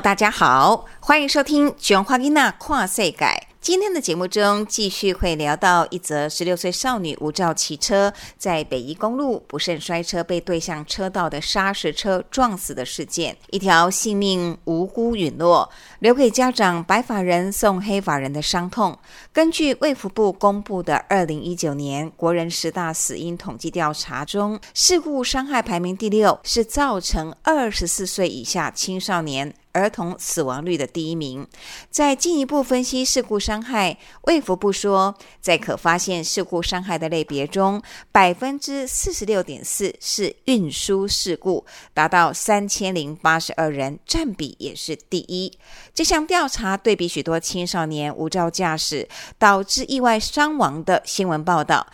[0.00, 3.16] 大家好，欢迎收听《卷花囡娜跨世界》。
[3.60, 18.98] 今天的节目中，继续会聊到一则十六岁少女无照骑车在北宜公路不慎摔车，被对向车道的砂石车撞死的事件，一条性命无辜陨落，留给家长白发人送黑发人的伤痛。
[19.34, 29.54] 根据卫福部公布的二零一九年国人十大死因统计调查中，事故伤害排名第六，是造成二十四岁以下青少年。
[29.72, 31.46] 儿童死亡率的第一名。
[31.90, 41.64] 在进一步分析事故伤害，卫福部说，在可发现事故伤害的类别中，百分之四十六点四是运输事故，
[41.94, 45.52] 达到三千零八十二人，占比也是第一。
[45.94, 51.86] 这项调查对比许多青少年无照驾驶导致意外伤亡的新闻报道。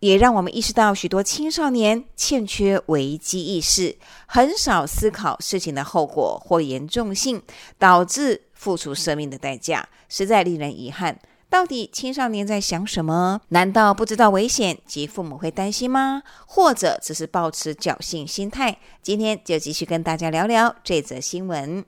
[0.00, 3.96] 也让我们意识到，许多青少年欠缺危机意识，
[4.26, 7.42] 很少思考事情的后果或严重性，
[7.78, 11.18] 导致付出生命的代价，实在令人遗憾。
[11.50, 13.40] 到底青少年在想什么？
[13.48, 16.22] 难道不知道危险及父母会担心吗？
[16.46, 18.78] 或者只是抱持侥幸心态？
[19.02, 21.84] 今天就继续跟大家聊聊这则新闻。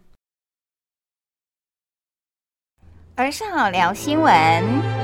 [3.14, 5.01] 而上聊新闻。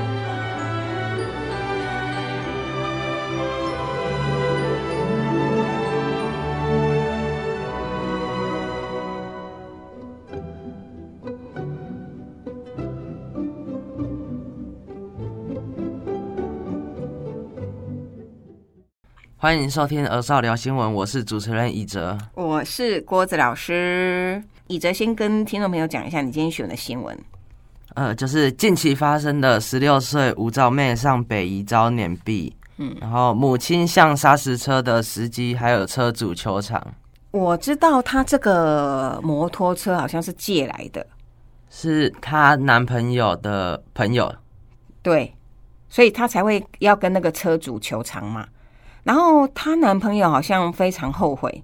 [19.40, 24.42] 欢迎收听《儿少聊新闻》，我是主持人以哲，我是郭子老师。
[24.66, 27.16] 以哲先跟听众朋友讲一下你今天选的新闻。
[27.94, 36.84] 呃，就是近期发生的十六岁无照妹上北宜遭碾毙，嗯，然后母亲向砂石车的司机还有车主求偿。
[37.30, 41.06] 我知道她这个摩托车好像是借来的，
[41.70, 44.34] 是她男朋友的朋友，
[45.00, 45.32] 对，
[45.88, 48.44] 所以她才会要跟那个车主求偿嘛。
[49.08, 51.62] 然后她男朋友好像非常后悔，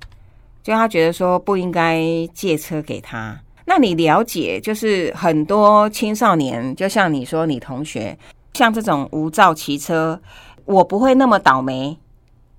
[0.62, 3.38] 就他觉得说不应该借车给她。
[3.66, 8.18] 那你了解，就是很多青少年，就像你说你同学，
[8.54, 10.18] 像这种无照骑车，
[10.64, 11.98] 我不会那么倒霉，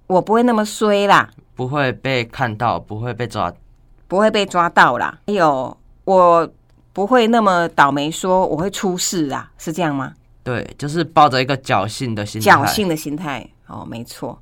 [0.05, 3.51] 我不会那么衰啦，不会被看到，不会被抓，
[4.07, 5.17] 不会被抓到啦。
[5.25, 6.47] 还有，我
[6.93, 10.13] 不会那么倒霉，说我会出事啊，是这样吗？
[10.43, 14.39] 对，就是抱着一个侥幸的心态，侥幸的心态，哦，没错。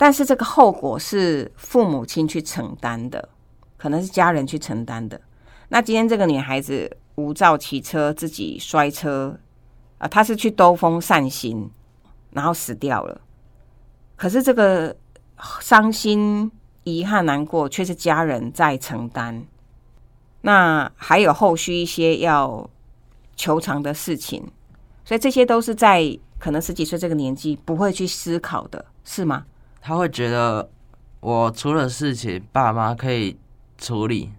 [0.00, 3.28] 但是这个后果是父母亲去承担的，
[3.76, 5.20] 可能是家人去承担的。
[5.68, 9.38] 那今天这个女孩子无照骑车，自己摔车，
[9.98, 11.70] 啊，她是去兜风散心，
[12.30, 13.20] 然后死掉了。
[14.16, 14.96] 可是这个
[15.60, 16.50] 伤心、
[16.84, 19.44] 遗憾、难过，却是家人在承担。
[20.40, 22.70] 那还有后续一些要
[23.36, 24.50] 求偿的事情，
[25.04, 29.44] 所以这些都是在可能十几岁这个年纪不会去思考的，是吗？
[29.80, 30.70] 他会觉得
[31.20, 33.38] 我出了事情，爸妈可以
[33.78, 34.30] 处理，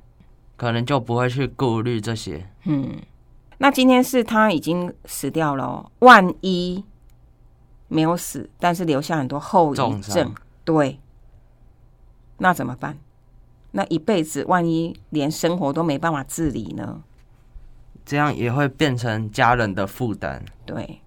[0.55, 2.47] 可能就不会去顾虑这些。
[2.65, 3.01] 嗯，
[3.57, 6.83] 那今天是他已经死掉了哦，万一
[7.87, 10.33] 没有死，但是留下很多后遗重症，
[10.63, 10.99] 对，
[12.37, 12.97] 那怎么办？
[13.71, 17.01] 那一辈子万一连生活都没办法自理呢？
[18.03, 20.43] 这样也会变成家人的负担。
[20.65, 21.01] 对，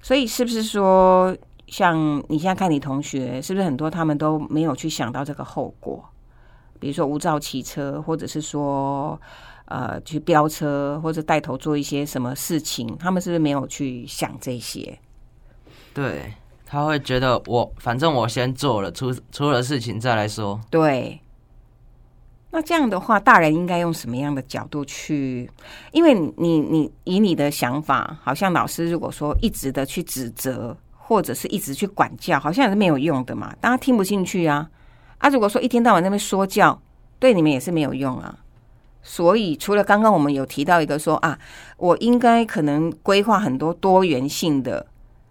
[0.00, 1.36] 所以是不是说，
[1.70, 6.04] 像你现在看你同学，是不是很多他们都没有去想到这个后果？
[6.78, 9.18] 比如说无照骑车，或者是说
[9.66, 14.98] 呃去飙车，或者带头做一些什么事情，他们是不是没有去想这些？
[15.94, 16.34] 对，
[16.66, 20.60] 他会觉得我反正我先做了，出出了事情再来说。
[20.70, 21.20] 对。
[22.52, 25.48] 那这样的话，大人应该用什么样的角度去？
[25.92, 30.76] 因为你你你以你的想法，好像老师如果说一直的去指责，
[31.10, 34.70] 或者是一直去管教，好像也是没有用的嘛，大家听不进去啊。
[35.18, 36.80] 啊，如果说一天到晚那边说教，
[37.18, 38.38] 对你们也是没有用啊。
[39.02, 41.36] 所以除了刚刚我们有提到一个说啊，
[41.78, 44.86] 我应该可能规划很多多元性的、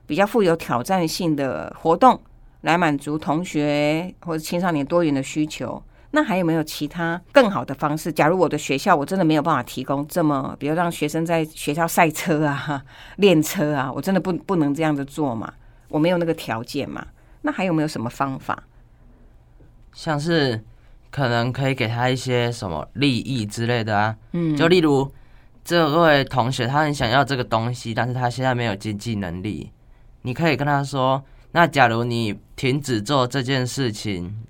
[0.06, 2.20] 比较富有挑战性的活动，
[2.60, 5.82] 来满足同学或者青少年多元的需求。
[6.12, 8.12] 那还有没有其他更好的方式？
[8.12, 12.84] 假如我的学校我真的没有办法提供这么，比如让学生在学校赛车啊、
[13.16, 15.54] 练车啊，我真的不不能这样子做嘛？
[15.90, 17.06] 我没有那个条件嘛？
[17.42, 18.64] 那还有没有什么方法？
[19.94, 20.64] 像是
[21.10, 25.12] 可能可以给他一些什么利益之类的啊，嗯，就例如
[25.64, 29.72] 这位同学他很想要这个东西，但是他现在没有经济能力，
[30.22, 34.44] 你可以跟他说，那假如你停止做这件事情，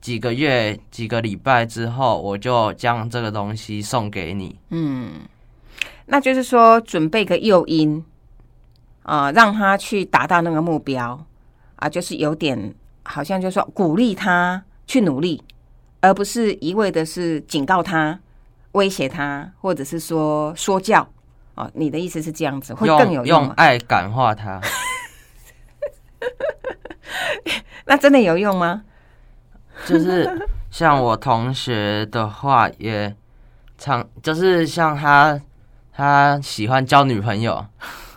[0.00, 4.58] 几个月、几个礼拜之后，我就将这个东西送给你。
[4.70, 5.20] 嗯，
[6.06, 8.04] 那就是说准备个诱因
[9.06, 11.24] 啊、让他去达到那个目标
[11.76, 12.74] 啊，就是有点
[13.04, 15.40] 好像就是说鼓励他去努力，
[16.00, 18.18] 而不是一味的是警告他、
[18.72, 21.08] 威胁他，或者是说说教。
[21.54, 24.60] 哦，你的意思是这样子，会更有用用爱感化他。
[27.86, 28.82] 那真的有用吗？
[29.86, 30.28] 就是
[30.70, 33.14] 像我同学的话，也
[33.78, 35.40] 常就是像他，
[35.92, 37.64] 他喜欢交女朋友，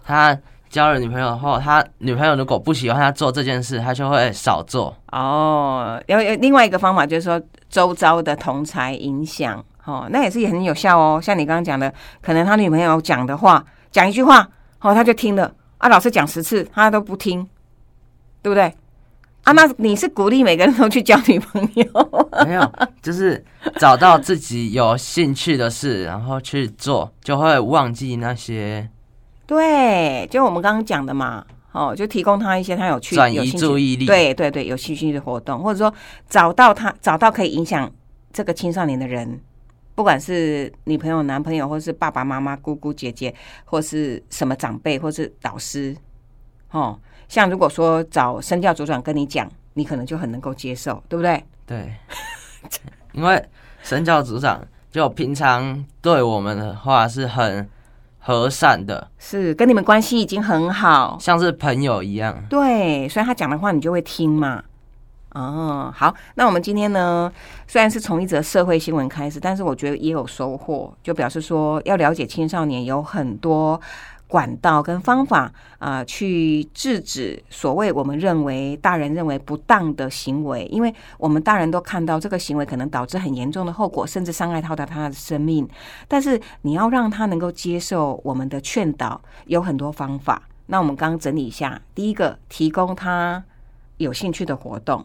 [0.04, 0.36] 他
[0.70, 4.96] 交了女朋友后，他女朋友如果不喜欢他做这件事，他就会少做。
[5.12, 11.20] 哦，有有另外一个方法就是说周遭的同才影响，哦，那也是也很有效哦。
[11.22, 14.48] 像你刚刚讲的，可能他女朋友讲的话，讲一句话，
[14.82, 17.48] 哦，他就听了啊，老师讲十次他都不听，
[18.42, 18.74] 对不对？
[19.44, 21.86] 啊，那你是鼓励每个人都去交女朋友？
[22.46, 22.72] 没有，
[23.02, 23.44] 就是
[23.78, 28.88] 找到自己有兴趣的事，然后去做，就会忘记那些
[29.50, 35.92] 对，就我们刚刚讲的嘛，哦，就提供他一些他有趣、转移注意力。，对对对，有兴趣的活动，或者说
[36.30, 37.92] 找到他找到可以影响
[38.32, 39.42] 这个青少年的人，
[39.96, 43.34] 不管是女朋友、男朋友，或是爸爸妈妈、姑姑、姐姐，
[43.66, 45.98] 或是什么长辈，或是导师，
[46.70, 51.44] 哦，像如果说找身教组长跟你讲，你可能就很能够接受，对不对？
[51.66, 51.92] 对，
[53.14, 53.44] 因为
[53.82, 57.68] 神教组长就平常对我们的话是很
[58.20, 62.44] 和善的，是跟你们关系已经很好，像是朋友一样。
[62.50, 64.62] 对，所以他讲的话你就会听嘛。
[65.32, 67.32] 哦，好，那我们今天呢，
[67.68, 73.80] 虽然是从一则社会新闻开始，但是我觉得也有收获，就表示说要了解青少年有很多
[74.30, 85.68] 管道跟方法啊、去制止所谓我们认为大人认为不当的行为，因为我们大人都看到这个行为可能导致很严重的后果，甚至伤害到他他的生命。
[86.08, 90.44] 但是你要让他能够接受我们的劝导，有很多方法。
[90.68, 93.44] 那我们刚刚整理一下，第一个，提供他
[93.98, 95.04] 有兴趣的活动，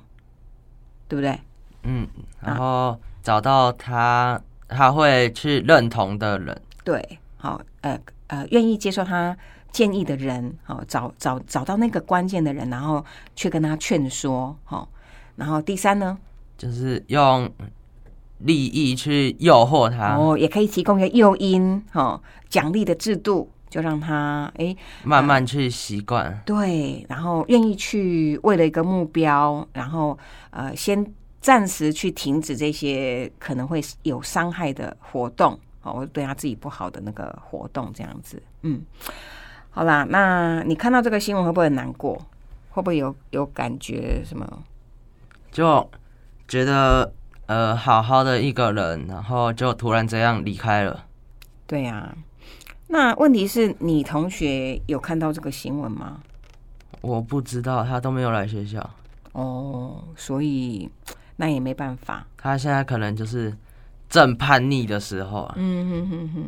[1.09, 1.41] 对不对？
[1.85, 2.07] 嗯，
[2.43, 4.39] 然后找到他
[4.69, 9.37] 他会去认同的人，对，好，呃呃，愿意接受他
[9.71, 13.05] 建议的人，好，找找找到那个关键的人，然后
[13.37, 14.89] 去跟他劝说，好，
[15.37, 16.17] 然后第三呢，
[16.57, 17.51] 就是用
[18.39, 26.43] 利益去诱惑他，哦，也可以提供一个诱因，哦，奖励的制度，就让他诶慢慢去习惯。
[26.47, 30.19] 对，然后愿意去为了一个目标，然后
[30.51, 31.05] 呃，先
[31.41, 38.83] 暂时去停止这些可能会有伤害的活动，哦，或者对他自己不好的那个活动，这样子，嗯，
[39.71, 42.21] 好啦，那你看到这个新闻会不会很难过？
[42.71, 44.63] 会不会有有感觉什么？
[45.53, 45.89] 就
[46.49, 47.13] 觉得
[47.47, 51.05] 呃，好好的一个人，然后就突然这样离开了。
[51.67, 52.13] 对呀、
[52.89, 56.21] 那问题是你同学有看到这个新闻吗？
[57.01, 58.91] 我不知道，他都没有来学校，
[59.33, 60.91] 哦，所以
[61.37, 62.27] 那也没办法。
[62.37, 63.55] 他现在可能就是
[64.15, 65.55] 正叛逆的时候啊。
[65.57, 66.45] 嗯哼哼哼，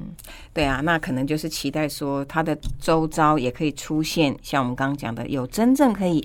[0.53, 6.25] 对啊，那可能就是期待说他的周遭也可以出现像我们刚刚讲的，有真正可以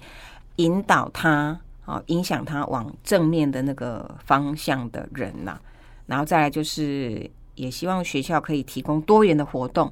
[0.57, 5.59] 引导他啊、影响他往正面的那个方向的人呐、
[6.05, 9.91] 然后再来就是，也希望学校可以提供多元的活动，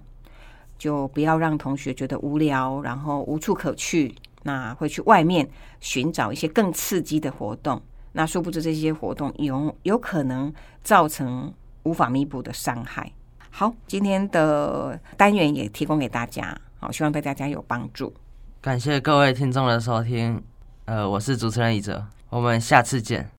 [0.77, 4.13] 就不要让同学觉得无聊，然后无处可去，
[4.43, 7.81] 那会去外面寻找一些更刺激的活动。
[8.11, 13.11] 那殊不知这些活动有有可能造成无法弥补的伤害。
[13.51, 18.13] 好，今天的单元也提供给大家，好，希望对大家有帮助。
[18.61, 20.41] 感谢各位听众的收听，
[20.85, 23.29] 呃，我是主持人一哲，我们下次见。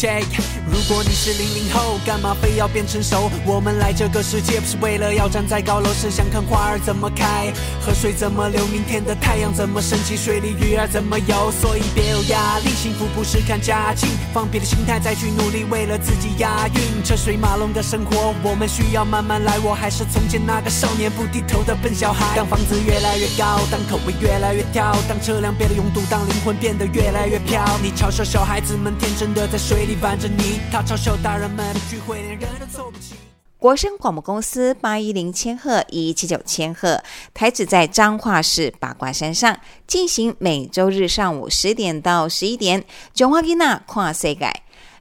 [0.00, 0.59] check。
[0.72, 3.28] 如果你是零零后，干嘛非要变成熟？
[3.44, 7.52] 我们来这个世界不是为了要站在高楼，是想看花儿怎么开，
[7.84, 11.50] 河水怎么流，明天的太阳怎么升起，水里鱼儿怎么游。
[11.60, 17.04] 所以别有压力，幸福不是看家境，放别的心态再去努力，为了自己押韵。
[17.04, 19.58] 车水马龙的生活，我们需要慢慢来。
[19.58, 22.36] 我还是从前那个少年不低头的笨小孩。
[22.36, 27.64] 当房子越来越高，当口味越来越挑，当车辆变得拥堵，当灵魂变得越来越飘。
[27.82, 33.14] 你嘲笑小孩子们天真的在水里玩着泥，他嘲笑大人们的聚会连人都凑不齐。
[33.58, 37.02] 国声广播公司八一零千赫一七九千赫，
[37.34, 42.84] 台址在彰化市八卦山上，进行每周日上午十点到十一点。
[43.12, 44.50] 囧话吉娜跨世界，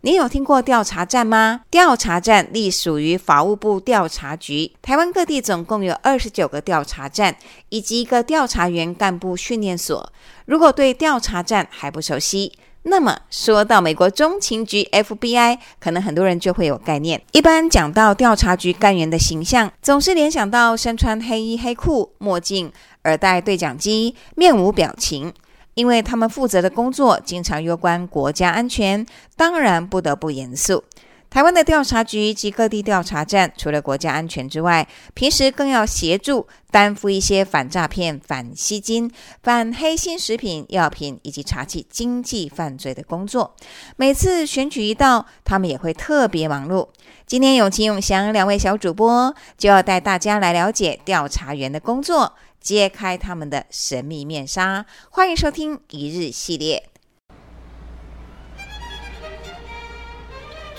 [0.01, 1.61] 你有听过调查站吗？
[1.71, 7.37] 调查站隶属于法务部调查局，台湾各地总共有二十九个调查站，
[7.69, 10.11] 以及一个调查员干部训练所。
[10.45, 12.51] 如果对调查站还不熟悉，
[12.83, 17.21] 那么说到美国中情局 FBI，可能很多人就会有概念。
[17.31, 22.71] 一般讲到调查局干员的形象，总是联想到身穿黑衣黑裤、墨镜、
[23.03, 25.33] 耳戴对讲机、面无表情。
[25.75, 29.05] 因为他们负责的工作经常攸关国家安全，
[29.37, 30.83] 当然不得不严肃。
[31.29, 39.09] 台湾的调查局及各地调查站，除了国家安全之外，平时更要协助担负一些反诈骗、反吸金、
[39.43, 43.55] 反黑心食品药品以及查缉经济犯罪的工作。
[43.95, 46.89] 每次选举一到，他们也会特别忙碌。
[47.27, 54.83] 今天永清、永祥两位小主播就要带大家来了解调查员的工作，揭开他们的神秘面纱。
[55.11, 56.88] 欢迎收听一日系列。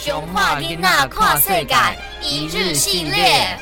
[0.02, 1.74] 熊话囡仔看世界
[2.22, 3.58] 一日系列。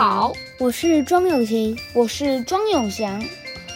[0.00, 3.22] 好，我是庄永晴，我是庄永祥，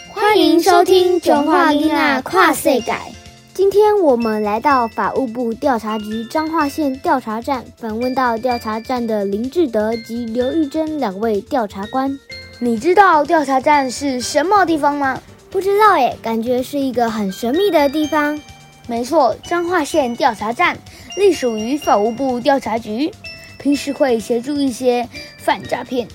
[0.09, 3.11] 欢迎收听《囧话丽娜跨岁改》。
[3.53, 12.17] 今天我们来到法务部调查局彰化县调查站，访问到调查站的林志德及刘玉珍两位调查官。
[12.57, 15.21] 你知道调查站是什么地方吗？
[15.51, 18.41] 不知道耶，感觉是一个很神秘的地方。
[18.87, 20.75] 没错，彰化县调查站
[21.17, 23.11] 隶属于法务部调查局，
[23.59, 25.07] 平时会协助一些
[25.45, 26.07] 反诈骗、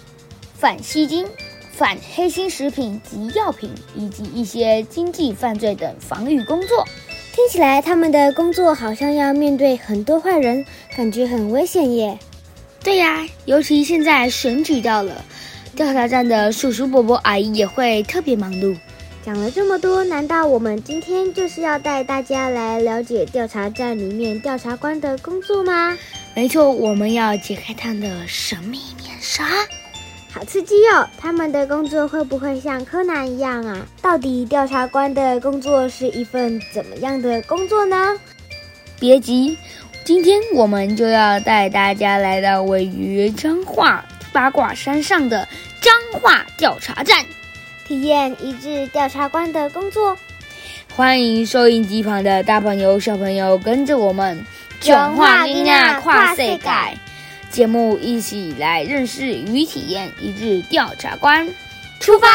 [0.59, 1.25] 反吸金、
[1.71, 6.85] 反黑心食品及药品，以及一些经济犯罪等防御工作。
[7.33, 12.19] 听起来他们的工作好像要面对很多坏人，感觉很危险耶。
[12.83, 15.25] 对呀，尤其现在选举到了，
[15.77, 18.77] 调查站的叔叔伯伯阿姨也会特别忙碌。
[19.25, 25.97] 讲了这么多，难道我们今天就是要带大家来了解调查站里面调查官的工作吗？
[26.35, 29.45] 没错，我们要解开他们的神秘面纱。
[30.33, 31.09] 好刺激哦！
[31.19, 33.85] 他们的工作会不会像柯南一样啊？
[34.00, 38.17] 到底调查官的工作是一份怎么样的工作呢？
[39.00, 39.59] 别急，
[40.05, 45.49] 今天我们就要带大家来到位于彰化八卦山上的
[45.83, 47.25] 彰化调查站，
[47.89, 50.17] 体验一日调查官的工作。
[50.95, 54.47] 欢迎收音机旁的大朋友、小朋友跟着我们
[54.81, 56.71] 囧话囡仔跨世界，
[57.50, 61.52] 节目一起来认识与体验一日调查官，
[61.99, 62.28] 出发！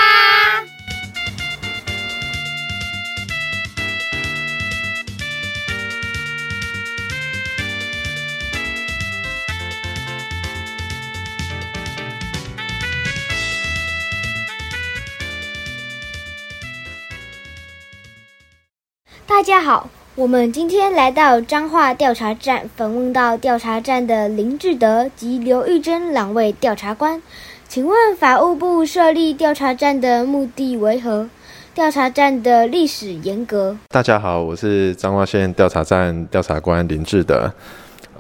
[19.28, 27.22] 大家好，我们今天来到彰化调查站，访问到调查站的林志德及刘玉珍两位调查官。
[27.68, 31.28] 请问法务部设立调查站的目的为何？
[31.74, 33.78] 调查站的历史沿革。
[33.90, 37.54] 大家好，我是彰化县调查站调查官林志德。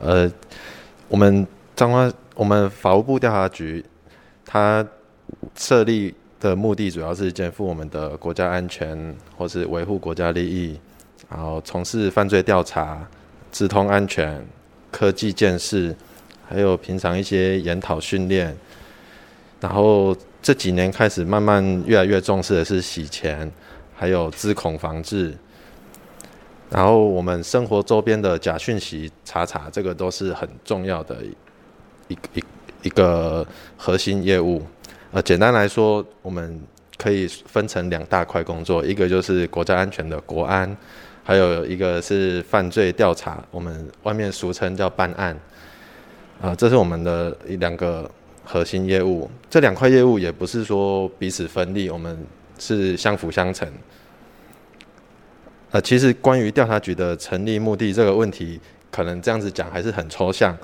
[0.01, 0.29] 呃，
[1.07, 1.47] 我们
[1.77, 3.85] 彰化我们法务部调查局，
[4.45, 4.85] 它
[5.55, 10.77] 设立的目的主要是肩负我们的国家安全，或是维护国家利益，
[11.29, 13.07] 然后从事犯罪调查、
[13.51, 14.45] 直通安全、
[14.91, 15.93] 科技建设，
[16.47, 18.55] 还有平常一些研讨训练。
[19.59, 23.51] 然后这几年开始慢慢越来越重视的是洗钱，
[23.95, 25.33] 还有资恐防治。
[26.69, 31.17] 然后我们生活周边的假讯息查查，这个都是很重要的
[32.07, 32.43] 一一
[32.83, 33.45] 一个
[33.77, 34.61] 核心业务。
[35.11, 36.61] 呃，简单来说，我们
[36.97, 40.75] 可以分成两大块工作，一个就是国家安全的国安，
[41.25, 45.37] 还有一个是犯罪调查，我们外面俗称叫办案。
[46.39, 48.09] 啊，这是我们的一两个。
[48.47, 52.15] 核心业务这两块业务也不是说彼此分立，我们
[52.59, 53.67] 是相辅相成。
[55.71, 60.55] 呃，其实关于调查局的成立目的这个问题，可能这样子讲还是很抽象。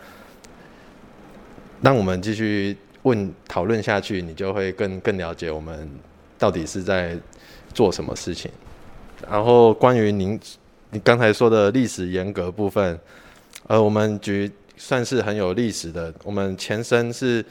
[1.81, 5.89] 让我们继续问讨论下去，你就会更更了解我们
[6.37, 7.17] 到底是在
[7.73, 8.51] 做什么事情。
[9.29, 10.39] 然后关于您
[10.91, 12.99] 你刚才说的历史严格部分，
[13.67, 17.43] 呃，我们局算是很有历史的，我们前身是。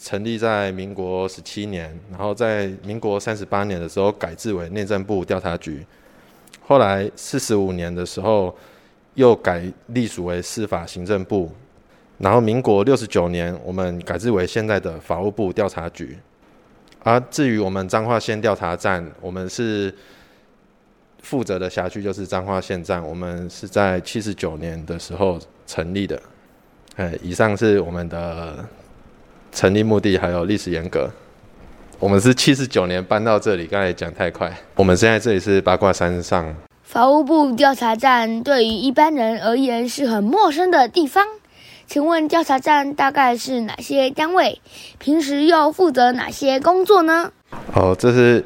[0.00, 5.84] 成立在民国十七年，然后在民国三十八年的时候改制为内政部调查局，
[6.64, 8.56] 后来四十五年的时候
[9.14, 11.50] 又改隶属为司法行政部，
[12.18, 16.16] 然后民国六十九年我们改制为现在的法务部调查局。
[17.02, 19.92] 而至于我们彰化县调查站，我们是
[21.28, 26.20] 负责的辖区就是彰化县站，我们是在七十九年的时候成立的。
[26.96, 28.64] 哎，以上是我们的。
[29.50, 31.08] 成立目的还有历史严格，
[31.98, 34.54] 我们是七十九年搬到这里，刚才讲太快。
[34.76, 36.54] 我们现在这里是八卦山上。
[36.82, 41.26] 法务部调查站对于一般人而言是很陌生的地方，
[41.86, 44.60] 请问调查站大概是哪些单位？
[44.98, 47.32] 平时又负责哪些工作呢？
[47.74, 48.44] 哦，这是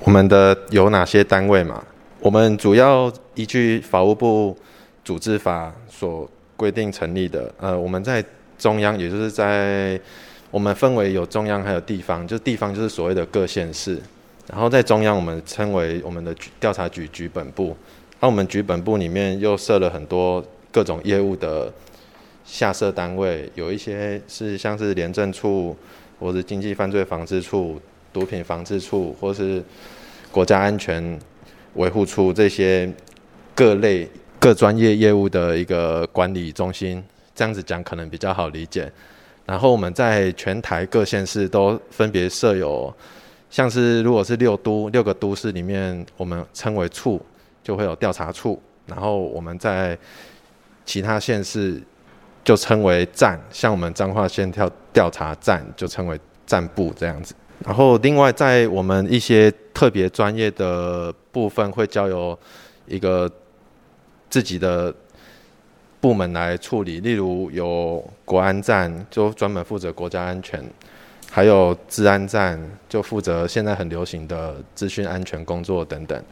[0.00, 1.82] 我们的有哪些单位嘛？
[2.26, 4.56] 我们主要依据法务部
[5.04, 7.54] 组织法所规定成立的。
[7.60, 8.24] 呃，我们在
[8.58, 9.96] 中央，也就是在
[10.50, 13.96] 我们分为有中央还有地方，就地方就是所谓的各县市，
[14.48, 17.76] 然后在中央我们称为我们的调查局局本部，
[18.18, 21.72] 而我们局本部里面又设了很多各种业务的
[22.44, 25.76] 下设单位，有一些是像是廉政处，
[26.18, 27.80] 或是经济犯罪防治处、
[28.12, 29.62] 毒品防治处，或是
[30.32, 31.16] 国家安全
[31.76, 32.92] 维护出这些
[33.54, 34.08] 各类
[34.38, 37.02] 各专业业务的一个管理中心，
[37.34, 38.90] 这样子讲可能比较好理解。
[39.44, 42.92] 然后我们在全台各县市都分别设有，
[43.48, 47.24] 像是如果是六都六个都市里面，我们称为处，
[47.62, 48.60] 就会有调查处。
[48.86, 49.96] 然后我们在
[50.84, 51.80] 其他县市
[52.44, 57.34] 就称为站，像我们彰化县调调查站就称为站部这样子。
[57.66, 62.38] 然后另外在我们一些特别专业的部分，会交由
[62.86, 63.30] 一个
[64.30, 64.94] 自己的。
[65.98, 70.60] 部门来处理，例如有国安站，就专门负责国家安全；
[71.32, 76.22] 还有治安站，就负责现在很流行的资讯安全工作等等。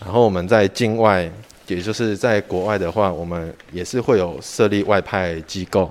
[0.00, 1.30] 然后我们在境外，
[1.68, 5.90] 也就是在国外的话，我们也是会有设立外派机构，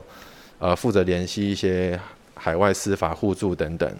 [0.60, 2.00] 呃，负责联系一些
[2.36, 3.92] 海外司法互助等等。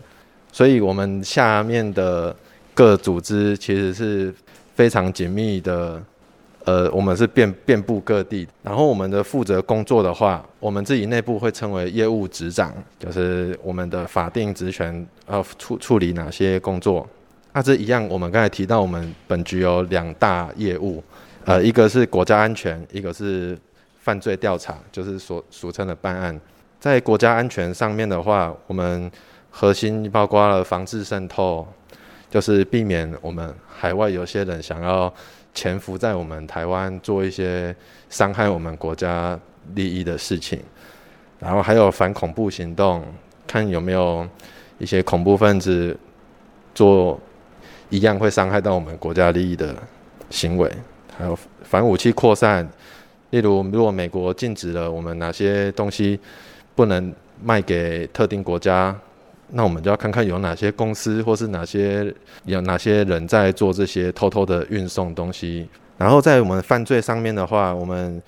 [0.52, 2.36] 所以，我们下面的
[2.74, 4.34] 各组织其实是
[4.76, 6.02] 非常紧密的。
[6.66, 17.08] 呃，我们是遍遍布各地，然后我们的负责工作的话，我们自己内部会称为业务执掌，就是我们的法定职权要处处理哪些工作。
[17.54, 21.02] 那这一样，我们刚才提到，我们本局有两大业务，
[21.46, 23.58] 呃，一个是国家安全，一个是
[24.02, 26.38] 犯罪调查，就是所俗称的办案。
[26.82, 29.10] 在国家安全上面的话，我们
[29.52, 31.68] 核心包括了防治渗透，
[32.30, 35.14] 就是避免我们海外有些人想要。
[35.54, 37.76] 潜伏在我们台湾做一些
[38.12, 39.40] 伤害我们国家
[39.74, 40.60] 利益的事情，
[41.40, 43.04] 然后还有反恐怖行动，
[43.48, 44.30] 看有没有
[44.78, 45.98] 一些恐怖分子
[46.76, 47.20] 做
[47.90, 49.76] 一样会伤害到我们国家利益的
[50.30, 50.72] 行为，
[51.18, 52.64] 还有反武器扩散，
[53.32, 56.20] 例如如果美国禁止了我们哪些东西
[56.76, 57.12] 不能
[57.44, 58.96] 卖给特定国家，
[59.50, 62.14] 那我们就要看看有哪些公司或是哪些
[62.46, 65.68] 有哪些人在做这些偷偷的运送东西。
[65.98, 68.22] 然后在我们犯罪上面的话，我们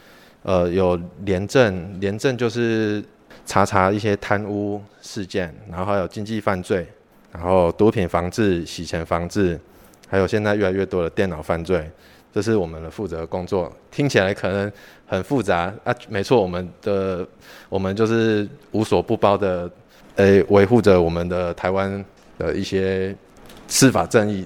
[0.44, 3.04] 呃有廉政，廉政就是
[3.46, 6.88] 查查一些贪污事件，然后还有经济犯罪，
[7.32, 9.60] 然后毒品防治、洗钱防治，
[10.08, 11.88] 还有现在越来越多的电脑犯罪，
[12.34, 13.72] 这是我们的负责工作。
[13.92, 14.72] 听起来可能
[15.06, 17.28] 很复杂啊，没错，我们的
[17.68, 19.70] 我们就是无所不包的，
[20.20, 22.04] 诶，维护着我们的台湾
[22.38, 23.16] 的一些
[23.70, 24.46] 司法正义。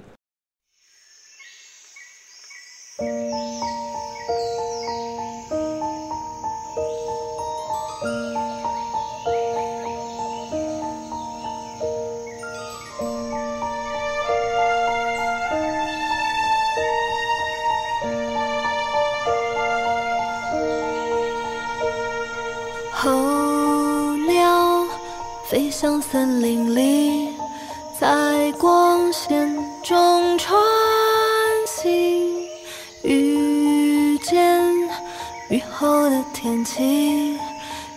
[36.43, 37.39] 天气，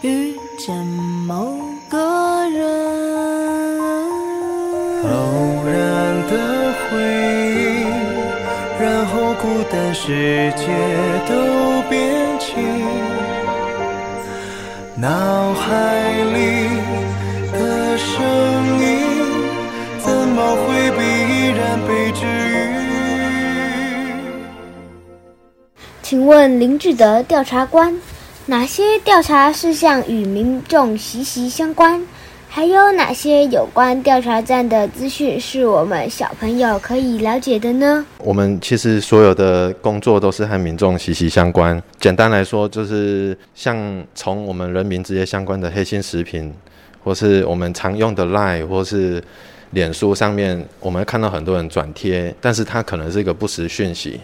[0.02, 0.72] 遇见
[1.26, 1.58] 某
[1.90, 2.64] 个人。
[5.02, 5.08] 偶
[5.66, 5.74] 然
[6.28, 6.32] 的
[6.78, 6.96] 回
[7.50, 7.82] 忆，
[8.80, 10.62] 然后孤单世界
[11.28, 11.34] 都
[11.90, 11.98] 变
[12.38, 12.62] 轻。
[14.94, 16.68] 脑海里
[17.50, 18.14] 的声
[18.80, 18.86] 音，
[19.98, 21.00] 怎么会必
[21.50, 22.54] 然被治愈？
[26.00, 27.92] 请问林志德调查官，
[28.48, 32.00] 哪些调查事项与民众息息相关？
[32.48, 38.06] 还有哪些有关调查站的资讯是我们小朋友可以了解的呢？
[38.18, 41.82] 我们其实所有的工作都是和民众息息相关。
[41.98, 43.76] 简单来说，就是像
[44.14, 46.54] 从我们人民直接相关的黑心食品，
[47.02, 49.20] 或是我们常用的 Line 或是
[49.72, 54.20] 脸书上面，我们看到很多人转贴，但是它可能是一个不实讯息，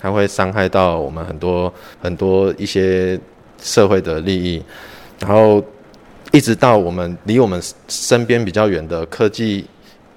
[0.00, 3.20] 它会伤害到我们很多很多一些
[3.66, 4.62] 社会的利益，
[5.18, 5.62] 然后。
[6.32, 9.64] 一直到我们离我们身边比较远的科技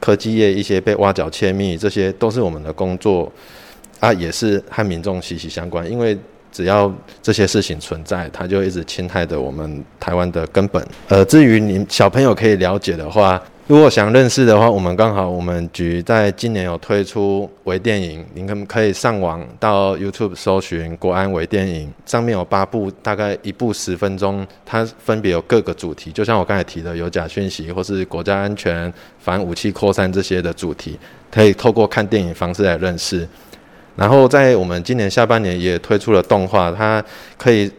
[0.01, 3.31] 科技业一些被挖角窃密，这些都是我们的工作
[4.01, 5.89] 啊，也是和民众息息相关。
[5.89, 6.17] 因为
[6.51, 10.85] 只要这些事情存在，它就一直侵害着我们台湾的根本。
[11.07, 13.41] 呃，至于你小朋友可以了解的话。
[13.69, 30.97] 如果想认识的话，我们刚好我们局在今年有推出微电影，您可可以上网到 YouTube 搜寻国安微电影，上面有八部，大概一部十分钟，它分别有各个主题，就像我刚才提的有假讯息或是国家安全、反武器扩散这些的主题，
[31.29, 33.29] 可以透过看电影方式来认识。
[33.95, 37.05] 然后在我们今年下半年也推出了动画，它
[37.37, 37.71] 可以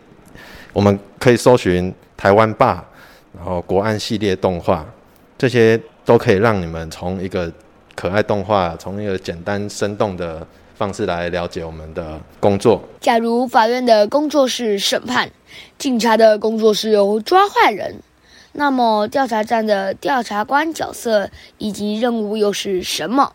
[0.72, 2.80] 我们可以搜寻台湾霸，
[3.36, 4.86] 然后国安系列动画。
[5.40, 7.50] 这些都可以让你们从一个
[7.94, 12.86] 可爱动画，从一个简单生动的方式来了解我们的工作。
[13.00, 15.30] 假如法院的工作是审判，
[15.78, 18.02] 警察的工作是由抓坏人，
[18.52, 21.26] 那么调查站的调查官角色
[21.56, 23.32] 以及任务又是什么？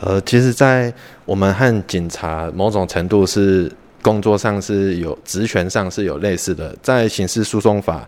[0.00, 0.94] 呃，其实，在
[1.24, 3.68] 我们和警察某种程度是
[4.00, 8.06] 工作上是有职权上是有类似的，在刑事诉讼法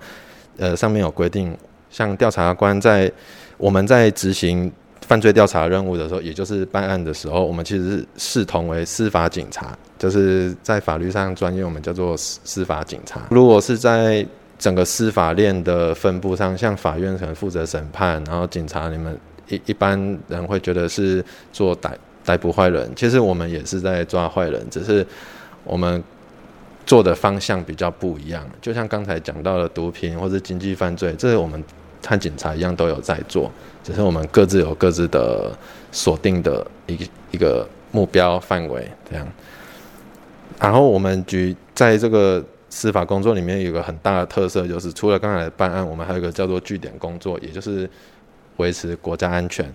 [0.57, 1.53] 呃上面有规定，
[1.91, 3.11] 像调查官在
[3.61, 13.21] 我们在执行犯罪调查任务的时候，也就是办案的时候，我们其实是视同为司法警察，就是在法律上专业，我们叫做司司法警察。
[13.31, 14.27] 如果是在
[14.59, 19.19] 整个司法链的分布上，像法院可能负责审判，然后警察你们
[19.49, 25.07] 一一般人会觉得是做逮逮捕坏人，其实我们也是在抓坏人，只是
[25.65, 26.03] 我们
[26.87, 28.43] 做的方向比较不一样。
[28.63, 31.63] 就像刚才讲到的毒品或者经济犯罪，这是我们。
[32.07, 33.51] 和警察一样都有在做，
[33.85, 35.51] 只是我们各自有各自的
[35.93, 39.27] 锁定的一一个目标范围这样。
[40.59, 47.89] 然后我们局在这个司法工作里面有个很大的特色，就是除了刚才办案，我们还有一个叫做据点工作，也就是
[48.57, 49.73] 维持国家安全。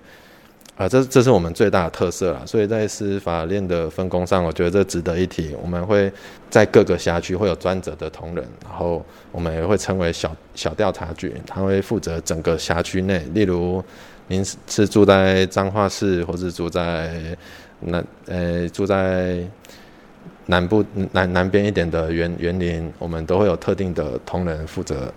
[0.78, 5.56] 啊，这这是我们最大的特色啦，所以在司法链的分工上，我觉得这值得一提。
[5.62, 6.12] 我们会
[6.50, 13.20] 在各个辖区会有专责的同仁，然后我们也会称为小小调查局，他会负责整个辖区内。
[13.34, 13.82] 例如，
[14.28, 17.10] 您是住在彰化市，或是住在
[17.80, 19.40] 南呃住在
[20.48, 20.84] 南部
[21.14, 25.10] 南南边一点的园园林，我们都会有特定的同仁负责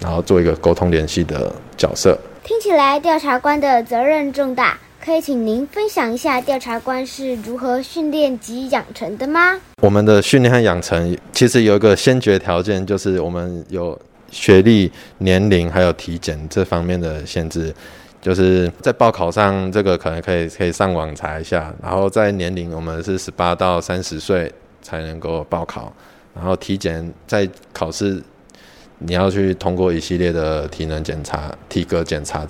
[0.00, 2.18] 然后做一个沟通联系的角色。
[2.42, 9.60] 听起来调查官的责任重大，可以请您分享一下调查官是如何训练及养成的吗？
[9.82, 17.74] 我们的训练和养成其实有一个先决条件，就是我们有学历、年龄还有体检这方面的限制。
[18.20, 21.74] 就是在报考上，这个可能可以可以上网查一下。
[21.82, 25.92] 然后在年龄，我们是十八到三十岁才能够报考。
[26.32, 28.22] 然后体检在考试，
[28.98, 32.46] 你要去通过一系列的体能检查、体格检查，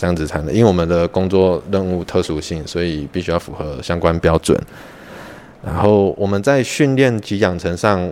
[0.00, 0.50] 这样子才能。
[0.54, 4.58] 因为我们的工作任务特殊性，所以必须要符合相关标准。
[5.62, 8.10] 然后我们在训练及养成上，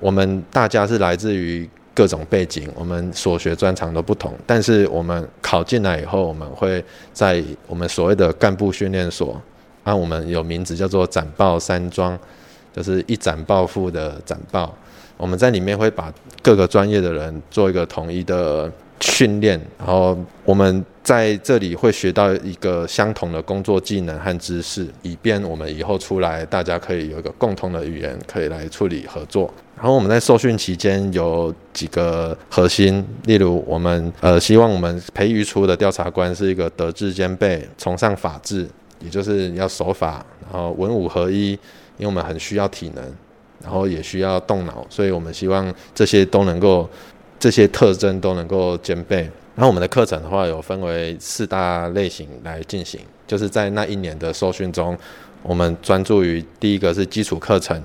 [0.00, 1.68] 我们大家是来自于。
[1.96, 9.40] 各种背景，我们所学专长都不同，但是我们考进来以后，我们会在我们所谓的干部训练所，
[9.84, 12.18] 啊，我们有名字叫做“展报山庄”，
[12.74, 14.74] 就是一展报复的展报。
[15.16, 16.12] 我们在里面会把
[16.42, 18.68] 各个专业的人做一个统一的
[19.00, 29.52] 训练，然后我们在这里会学到一个相同的工作技能和知识，以便我们以后出来，大家可以有一个共同的语言，可以来处理合作。
[29.76, 38.66] 然后我们在受训期间有几个核心，例如我们呃希望我们培育出的调查官是一个德智兼备、崇尚法治，
[39.00, 41.50] 也就是要守法，然后文武合一，
[41.98, 43.04] 因为我们很需要体能，
[43.62, 46.88] 然后也需要动脑，所以我们希望这些都能够
[47.44, 49.18] 这些特征都能够兼备。
[49.54, 54.96] 然后我们的课程的话有分为四大类型来进行，就是在那一年的受训中，
[55.42, 57.78] 我们专注于第一个是基础课程。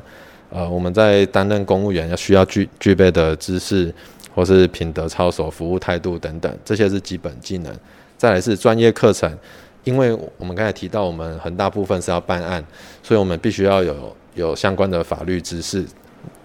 [0.50, 3.94] 呃，我们在担任公务员要需要具具备的知识，
[4.34, 7.76] 或是品德操守、服务态度等等，这些是基本技能。
[8.18, 9.30] 再来是专业课程，
[9.84, 12.64] 因为我们刚才提到，我们很大部分是要办案，
[13.04, 15.86] 所以我们必须要有有相关的法律知识。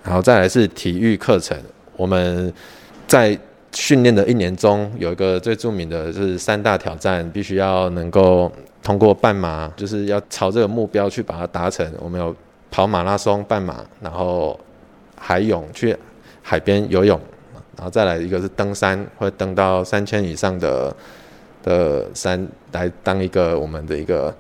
[0.03, 1.57] 然后再来是体育课程，
[1.97, 2.53] 我们
[3.07, 3.39] 在
[3.73, 8.51] 训练的一年中，有一个最著名的是三大挑战，必须要能够
[8.83, 11.91] 通过半马，就是要朝这个目标去把它达成。
[12.01, 12.35] 我们有。
[12.71, 14.59] 跑马拉松、半马，然后
[15.17, 15.97] 海泳去
[16.43, 17.17] 海边游泳，
[17.77, 20.93] 然后再来一个是登山，会登到三千以上的
[21.63, 24.35] 的山，来当一个我们的一个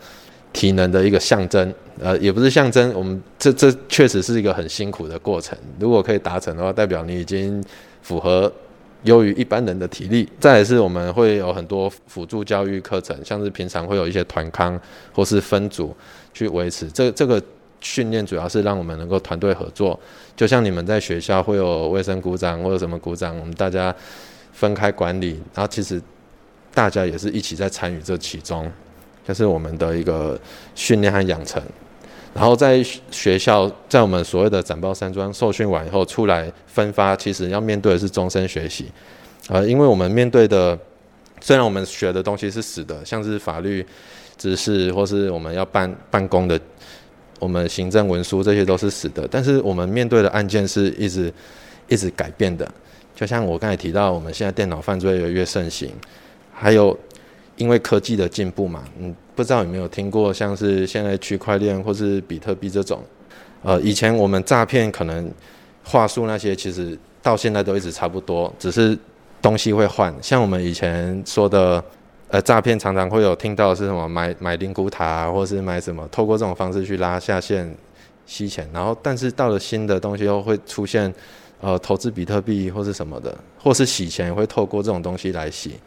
[0.52, 1.72] 体能的一个象征。
[2.00, 5.56] 呃，也不是象征，我们这这确实是一个很辛苦的过程。
[5.78, 7.62] 如果可以达成的话，代表你已经
[8.04, 8.52] 符合
[9.02, 10.28] 优于一般人的体力。
[10.38, 14.80] 再来是我们会有很多辅助教育课程，像是平常会有一些团康
[15.12, 15.92] 或是分组
[16.32, 17.42] 去维持这这个。
[17.80, 20.00] 训练主要是让我们能够团队合作，
[20.34, 23.94] 就像你们在学校会有卫生股长或者什么股长，我们大家
[24.54, 26.00] 分开管理，然后其实
[26.72, 28.72] 大家也是一起在参与这其中，
[29.22, 30.40] 这是我们的一个
[30.74, 31.62] 训练和养成。
[32.34, 38.86] 然后在学校，在我们所谓的展报山庄受训完以后出来分发，其实要面对的是终身学习，
[39.48, 40.78] 呃，因为我们面对的
[41.40, 43.86] 虽然我们学的东西是死的，像是法律
[44.36, 46.60] 知识或是我们要办办公的。
[47.40, 51.30] 我们行政文书这些都是死的，但是我们面对的案件是一直
[51.88, 52.66] 一直改变的。
[53.14, 55.90] 就像我刚才提到，我们现在电脑犯罪越来越盛行，
[56.52, 56.96] 还有
[57.56, 63.02] 因为科技的进步嘛，嗯，不知道有没有听过像是现在区块链或是比特币这种，
[63.62, 65.30] 呃，以前我们诈骗可能
[65.82, 68.98] 话术那些，其实到现在都一直差不多，只是
[69.40, 70.14] 东西会换。
[70.20, 71.82] 像我们以前说的。
[72.28, 77.72] 呃，诈骗常常会有听到是什么买买灵骨塔，或是买什么，透过这种方式去拉下线
[78.26, 78.68] 吸钱。
[78.72, 81.14] 然后，但是到了新的东西又会出现，
[81.60, 85.78] 呃，投资比特币或是什么的，或是洗钱也会透过这种东西来洗。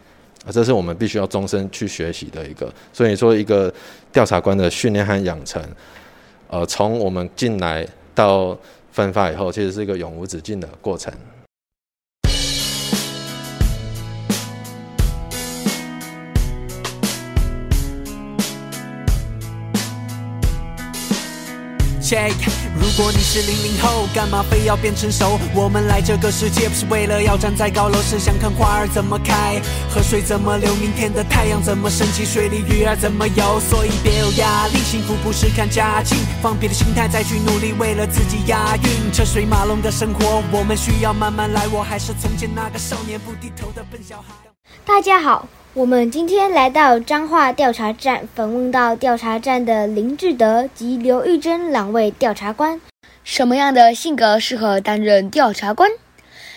[0.51, 2.71] 这是我们必须要终身去学习的一个。
[2.93, 3.73] 所以说，一个
[4.11, 5.61] 调查官的训练和养成，
[6.47, 8.57] 呃，从我们进来到
[8.91, 11.13] 分发以后，其实是一个永无止境的过程。
[22.79, 25.39] 如果你是零零后，干嘛非要变成熟？
[25.55, 29.59] 我们来这个世界不是为了要站在高楼，是想看花儿怎么开，
[29.89, 33.59] 河水怎么流，明天的太阳怎么升起，水里鱼儿怎么游。
[33.59, 39.11] 所以别有压力，幸福不是看家境，放平的心态再去努力，为了自己押韵。
[39.11, 41.67] 车水马龙的生活，我们需要慢慢来。
[41.69, 44.33] 我还是从前那个少年不低头的笨小孩。
[44.85, 45.47] 大家好。
[45.77, 52.81] 我们今天来到彰化调查站，访问到调查站的林志德及刘玉珍两位调查官。
[53.23, 55.87] 什么样的性格适合担任调查官？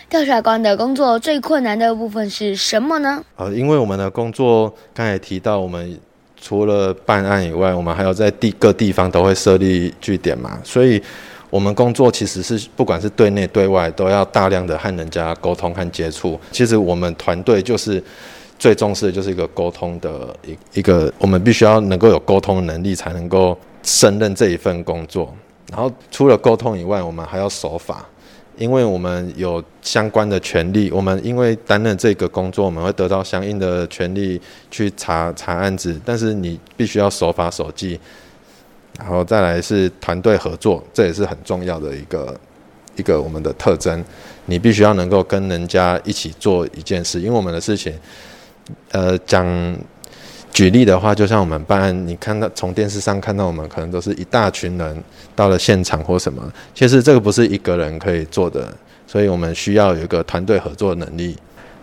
[0.08, 3.22] 调查官的工作最困难的部分是什么呢？
[3.36, 6.00] 呃，因为我们的工作刚才提到，我们
[6.40, 11.02] 除了办案以外，我们还要在地各地方都会设立据点嘛，所以
[11.50, 16.40] 我们工作其实是不管是对内对外，都要大量的和人家沟通和接触。
[16.50, 18.02] 其实我们团队就是
[18.60, 25.34] 最重视的就是一个沟通的一一个，我们必须要能够有沟通能力，才能够胜任这一份工作。
[25.72, 28.06] 然后除了沟通以外，我们还要守法，
[28.58, 30.90] 因为我们有相关的权利。
[30.90, 34.38] 我们因为担任这个工作，我们会得到相应的权利
[34.70, 37.98] 去查查案子，但是你必须要守法守纪。
[38.98, 42.38] 然后再来是团队合作，这也是很重要的一个
[42.96, 44.04] 一个我们的特征。
[44.44, 47.94] 你必须要能够跟人家一起做一件事，因为我们的事情，
[48.90, 49.46] 呃，讲
[50.52, 55.04] 举例的话，就像我们办案，你看到从电视上看到我们，可能都是一大群人
[55.34, 56.42] 到了现场或什么，
[56.74, 58.72] 其实这个不是一个人可以做的，
[59.06, 61.36] 所以我们需要有一个团队合作能力。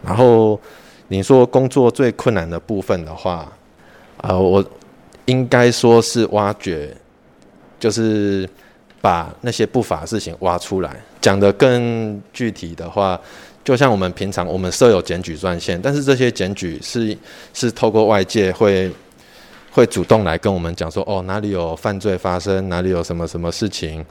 [0.06, 0.60] 然后
[1.08, 3.52] 你说工作最困难的部分的话，
[4.18, 4.64] 啊，我
[5.26, 6.96] 应该说是挖掘。
[7.80, 8.50] 就是
[9.00, 13.22] 把那些不法事情挖出来，讲得更具体的话，
[13.68, 17.18] 就像我们平常我们设有检举专线，但是这些检举是
[17.54, 18.90] 是透过外界会
[19.70, 24.06] 会主动来跟我们讲说，哦哪里有犯罪发生，哪里有什么什么事情，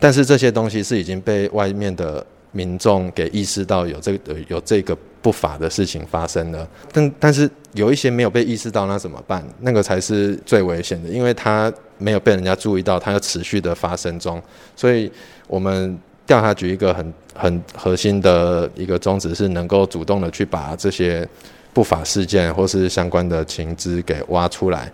[0.00, 9.46] 但是这些东西是已经被外面的民众给意识到有这个有这个不法的事情发生了，但但是有一些没有被意识到，那怎么办？
[9.60, 11.72] 那个才是最危险的，因为他。
[12.00, 14.40] 没有被人家注意到，它要持续的发生中，
[14.76, 15.10] 所以
[15.48, 15.98] 我们
[16.28, 21.26] 调查局一个很很核心的一个宗旨是能够主动的去把这些
[21.72, 24.92] 不法事件或是相关的情资给挖出来，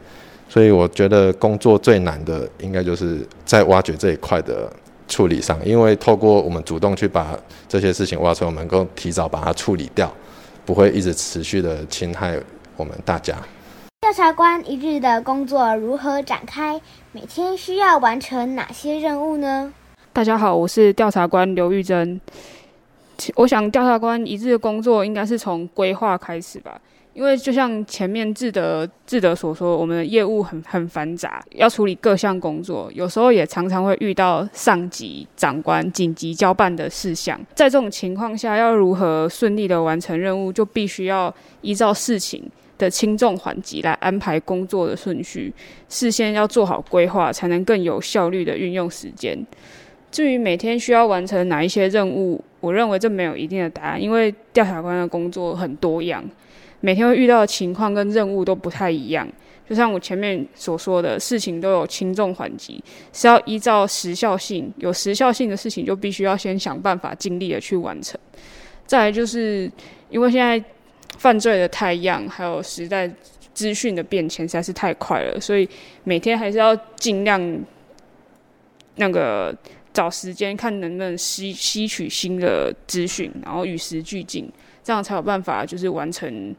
[0.49, 4.73] 所以我觉得工作最难的应该就是在挖掘这一块的
[5.09, 7.37] 处理上，因为透过我们主动去把
[7.69, 10.09] 这些事情挖出来，我们能够提早把它处理掉，
[10.65, 12.39] 不会一直持续的侵害
[12.77, 13.37] 我们大家。
[14.03, 16.81] 调查官一日的工作如何展开？
[17.11, 19.73] 每天需要完成哪些任务呢？
[20.15, 22.21] 大家好，我是调查官刘玉珍。
[23.35, 26.81] 我想调查官一日的工作应该是从规划开始吧，
[27.15, 37.37] 因为就像前面志德志德所说，我们的业务很很繁杂，要处理各项工作，有时候也常常会遇到上级长官紧急交办的事项。
[37.53, 42.49] 在这种情况下，要如何顺利的完成任务，就必须要依照事情。
[42.77, 45.55] 的轻重缓急来安排工作的顺序，
[45.89, 49.39] 事先要做好规划，才能更有效率的运用时间。
[50.15, 56.23] 至于每天需要完成哪一些任务，我认为这没有一定的答案，因为调查官的工作很多样，
[56.79, 59.27] 每天会遇到的情况跟任务都不太一样。
[59.69, 62.81] 就像我前面所说的事情都有轻重缓急，
[63.13, 68.17] 是要依照时效性，有时效性的事情就必须要先想办法尽力的去完成。
[68.87, 69.69] 再来就是
[70.11, 70.65] 因为现在。
[71.17, 73.09] 犯罪的太样，还有时代
[73.55, 75.67] 资讯的变迁实在是太快了，所以
[76.03, 77.41] 每天还是要尽量
[78.97, 79.57] 那个
[79.95, 84.47] 找时间看能不能吸吸取新的资讯，然后与时俱进，
[84.83, 86.55] 这样才有办法就是完成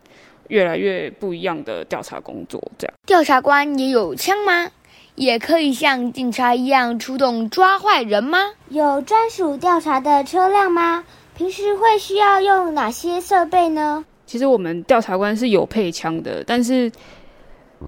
[0.48, 2.60] 越来越不一样的调查工作。
[2.78, 4.72] 这样，调查官也有枪吗？
[5.16, 8.40] 也可以像警察一样出动抓坏人吗？
[8.70, 11.04] 有专属调查的车辆吗？
[11.38, 14.04] 平时会需要用哪些设备呢？
[14.26, 16.92] 其实我们调查官是有配枪的，但是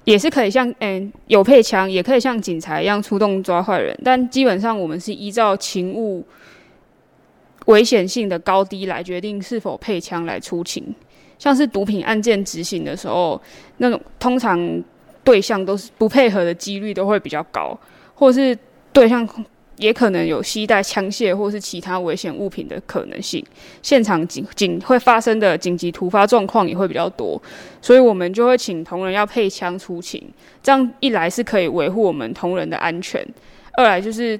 [0.03, 3.97] 也是可以像嗯有配枪，也可以像警察一样出动抓坏人。
[4.03, 6.25] 但基本上我们是依照勤务
[7.65, 10.83] 危险性的高低来决定是否配枪来出勤。
[11.37, 13.39] 像是毒品案件执行的时候，
[13.77, 14.83] 那种通常
[15.23, 17.77] 对象都是不配合的几率都会比较高，
[18.15, 18.57] 或是
[18.91, 19.27] 对象。
[19.77, 23.43] 也可能有携带枪械或是其他危险物品的可能性，
[23.81, 27.41] 现场紧紧会发生的紧急突发状况也会比较多，
[27.81, 30.21] 所以我们就会请同仁要配枪出勤，
[30.61, 33.25] 这样一来是可以维护我们同仁的安全，
[33.77, 34.39] 二来就是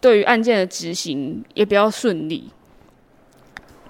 [0.00, 2.50] 对于案件的执行也比较顺利。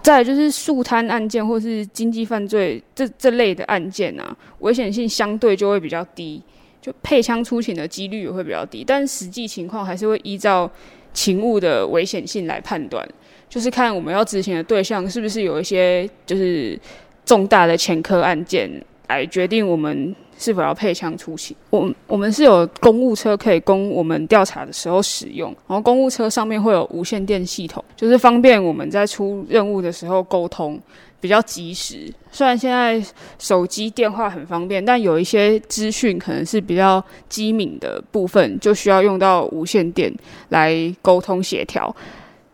[0.00, 6.42] 再就是速摊案件或是经济犯罪这这类的案件啊，危险性相对就会比较低。
[6.85, 10.70] 就配枪出勤的几率也会比较低，但实际情况还是会依照
[11.14, 13.09] 勤务的危险性来判断，
[13.49, 16.79] 就是看我们要执行的对象是不是有一些就是
[17.25, 18.71] 重大的前科案件，
[19.08, 21.56] 来决定我们是否要配枪出勤。
[21.71, 30.79] 我我们是有公务车可以供我们调查的时候使用，然后公务车上面会有无线电系统，就是方便我们在出任务的时候沟通。
[31.25, 33.02] 比较及时，虽然现在
[33.38, 40.14] 手机电话很方便，但有一些资讯可能是比较机敏的部分，就需要用到无线电
[40.50, 41.96] 来沟通协调。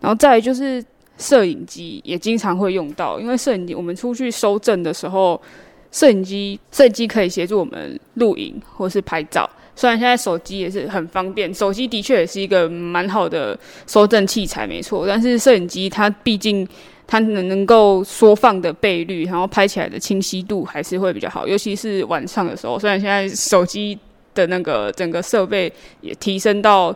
[0.01, 0.81] 然后再就是
[1.19, 5.43] 摄影机也经常会用到，因为摄影机我们出去收证的时候，
[5.91, 9.51] 摄影机，摄影机可以协助我们录影或是拍照。
[9.75, 13.59] 虽然现在手机也是很方便，手机的确也是一个蛮好的
[13.89, 15.09] 收证器材，没错。
[15.09, 16.65] 但是摄影机它毕竟
[17.11, 22.79] 它能能够缩放的倍率，然后拍起来的清晰度还是会比较好，尤其是晚上的时候。
[22.79, 23.99] 虽然现在手机
[24.33, 25.71] 的那个整个设备
[26.03, 26.95] 也提升到，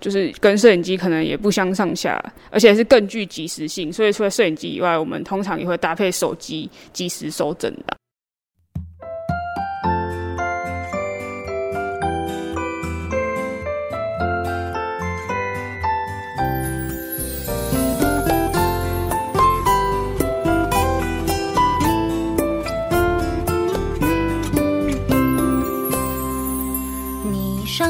[0.00, 2.18] 就是跟摄影机可能也不相上下，
[2.50, 3.92] 而且是更具即时性。
[3.92, 7.94] 所以除了摄影机以外，我们通常也会搭配手机及时收整的。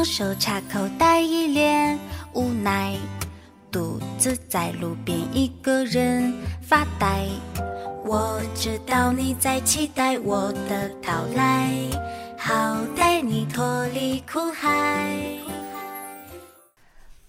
[0.03, 1.97] 双手插口袋，一脸
[2.33, 2.97] 无奈，
[3.71, 7.29] 独自在路边一个人发呆。
[8.05, 11.71] 我知道你在期待我的到来，
[12.37, 15.17] 好带你脱离苦海。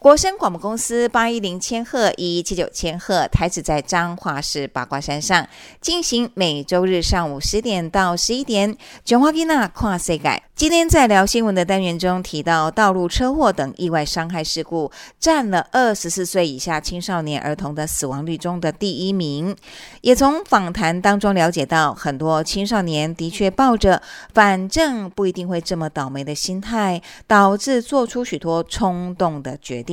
[0.03, 5.47] 国声广播公司八一零千赫一七九千赫台址在彰化市八卦山上，
[5.79, 8.75] 进行每周日上午十点到十一点。
[9.05, 10.43] 卷花吉娜跨世改。
[10.55, 19.55] 今天在聊新闻的单元中提到，道路车祸等意外伤害事故占了二十四岁以下青少年儿童的死亡率中的第一名。
[20.01, 24.01] 也从访谈当中了解到，很多青少年的确抱着
[24.33, 29.92] 反正不一定会这么倒霉的心态，导致做出许多冲动的决定。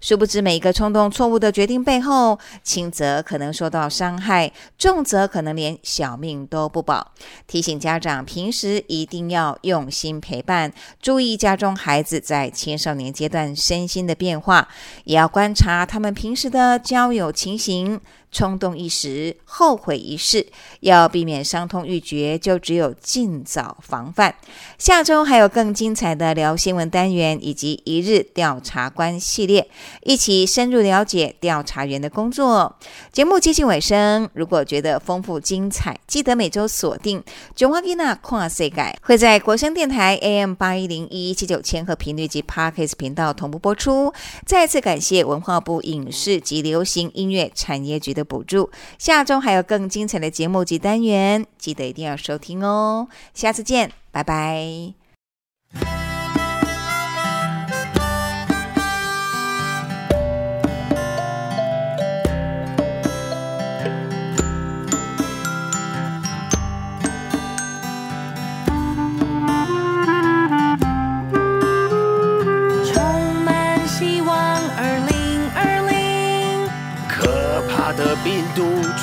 [0.00, 7.12] 殊不知，每一个冲动错误的决定背后，轻则可能受到伤害，重则可能连小命都不保。
[7.46, 14.68] 提醒家长，平时一定要用心陪伴，注意家中孩子在青少年阶段身心的变化，
[15.04, 18.00] 也要观察他们平时的交友情形。
[18.30, 20.46] 冲动一时，后悔一世，
[20.80, 24.34] 要避免伤痛欲绝，就只有尽早防范。
[24.78, 29.68] 下周还有更精彩的聊新闻单元，以及一日调查官系列，
[30.02, 32.76] 一起深入了解调查员的工作。
[33.12, 37.20] 节目接近尾声，如果觉得丰富精彩，记得每周锁定
[37.54, 44.12] 《九花吉娜跨世改》，会在国声电台 AM 八一零一七九千赫频率及 Parkes 频道同步播出。
[44.46, 48.70] 再次感谢文化部影视及流行音乐产业局的补助。
[48.98, 53.08] 下周还有更精彩的节目及单元，记得一定要收听哦。
[53.32, 56.07] 下次见，拜拜。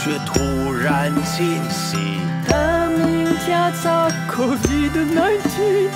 [0.05, 3.91] 却突然惊醒，他名叫做
[4.29, 5.89] COVID-19，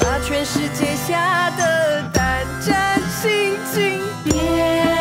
[0.00, 4.00] 把全世界吓得胆战心惊。
[4.24, 4.97] 别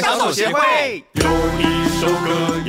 [0.00, 1.04] 小手协会。
[1.14, 1.22] 有
[1.58, 2.59] 一首歌